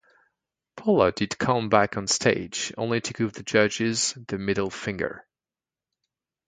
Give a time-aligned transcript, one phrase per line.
[0.77, 5.27] Paula did come back on stage only to give the judges the middle finger.